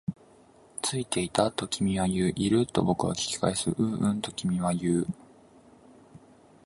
[0.81, 2.33] ついてた、と君は言う。
[2.35, 2.65] いる？
[2.65, 3.69] と僕は聞き返す。
[3.69, 5.07] ううん、と君は言う。